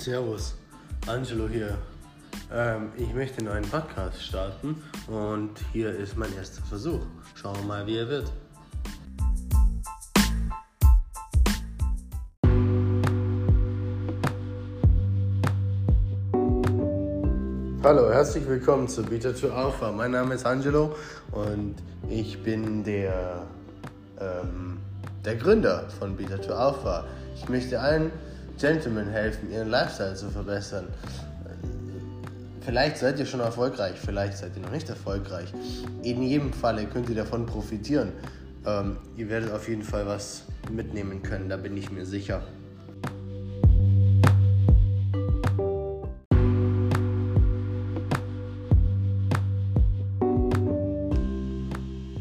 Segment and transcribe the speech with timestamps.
[0.00, 0.54] Servus,
[1.06, 1.76] Angelo hier.
[2.50, 7.00] Ähm, ich möchte einen neuen Podcast starten und hier ist mein erster Versuch.
[7.34, 8.32] Schauen wir mal, wie er wird.
[17.84, 19.92] Hallo, herzlich willkommen zu Beta to Alpha.
[19.92, 20.96] Mein Name ist Angelo
[21.32, 21.74] und
[22.08, 23.46] ich bin der,
[24.18, 24.78] ähm,
[25.26, 27.04] der Gründer von Beta to Alpha.
[27.36, 28.10] Ich möchte allen
[28.60, 30.88] Gentlemen helfen, ihren Lifestyle zu verbessern.
[32.60, 35.50] Vielleicht seid ihr schon erfolgreich, vielleicht seid ihr noch nicht erfolgreich.
[36.02, 38.12] In jedem Falle könnt ihr davon profitieren.
[38.66, 42.42] Ähm, ihr werdet auf jeden Fall was mitnehmen können, da bin ich mir sicher.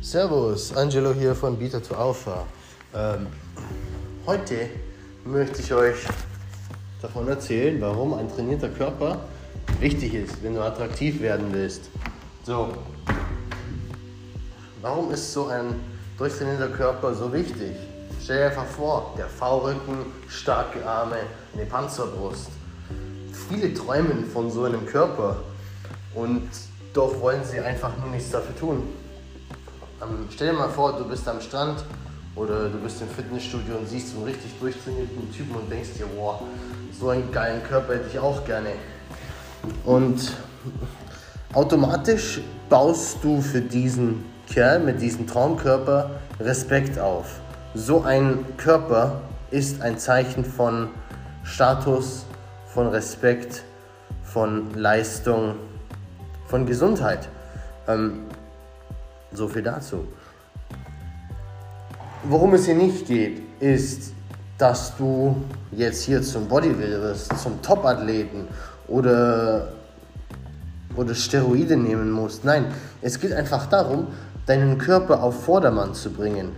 [0.02, 2.48] Servus, Angelo hier von Beta to Alpha.
[2.96, 3.28] Ähm,
[4.26, 4.70] heute
[5.26, 6.08] möchte ich euch
[7.02, 9.20] davon erzählen, warum ein trainierter Körper
[9.80, 11.90] wichtig ist, wenn du attraktiv werden willst.
[12.44, 12.70] So,
[14.82, 15.76] warum ist so ein
[16.18, 17.72] durchtrainierter Körper so wichtig?
[18.22, 21.18] Stell dir einfach vor, der V-Rücken, starke Arme,
[21.56, 22.50] eine Panzerbrust.
[23.50, 25.38] Viele träumen von so einem Körper
[26.14, 26.50] und
[26.94, 28.84] doch wollen sie einfach nur nichts dafür tun.
[30.02, 31.84] Ähm, stell dir mal vor, du bist am Strand
[32.40, 36.06] oder du bist im Fitnessstudio und siehst so einen richtig durchtrainierten Typen und denkst dir,
[36.16, 36.42] wow,
[36.98, 38.70] so einen geilen Körper hätte ich auch gerne.
[39.84, 40.32] Und
[41.54, 47.42] automatisch baust du für diesen Kerl mit diesem Traumkörper Respekt auf.
[47.74, 50.90] So ein Körper ist ein Zeichen von
[51.44, 52.26] Status,
[52.68, 53.64] von Respekt,
[54.24, 55.56] von Leistung,
[56.48, 57.28] von Gesundheit.
[57.88, 58.22] Ähm,
[59.34, 60.08] so viel dazu.
[62.24, 64.14] Worum es hier nicht geht, ist,
[64.58, 65.38] dass du
[65.72, 68.48] jetzt hier zum Bodybuilder wirst, zum Topathleten
[68.90, 69.70] oder,
[70.98, 72.44] oder Steroide nehmen musst.
[72.44, 72.66] Nein,
[73.02, 74.08] es geht einfach darum,
[74.46, 76.50] deinen Körper auf Vordermann zu bringen.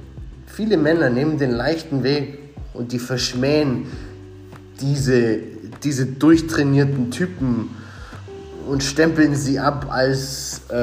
[0.47, 2.39] Viele Männer nehmen den leichten Weg
[2.73, 3.85] und die verschmähen
[4.81, 5.37] diese,
[5.83, 7.69] diese durchtrainierten Typen
[8.67, 10.73] und stempeln sie ab als, äh,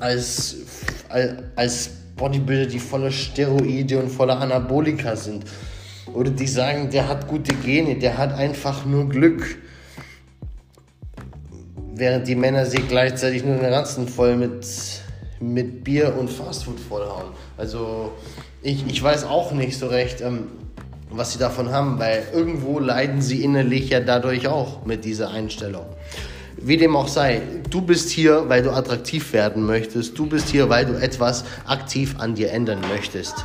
[0.00, 0.56] als,
[1.08, 5.44] als, als Bodybuilder, die voller Steroide und voller Anabolika sind.
[6.12, 9.58] Oder die sagen, der hat gute Gene, der hat einfach nur Glück.
[11.94, 14.66] Während die Männer sich gleichzeitig nur den Ranzen voll mit,
[15.40, 17.32] mit Bier und Fastfood vollhauen.
[17.56, 18.12] Also
[18.62, 20.48] ich, ich weiß auch nicht so recht, ähm,
[21.10, 25.86] was sie davon haben, weil irgendwo leiden sie innerlich ja dadurch auch mit dieser Einstellung.
[26.58, 30.18] Wie dem auch sei, du bist hier, weil du attraktiv werden möchtest.
[30.18, 33.44] Du bist hier, weil du etwas aktiv an dir ändern möchtest.